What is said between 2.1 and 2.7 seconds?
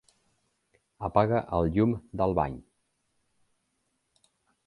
del bany.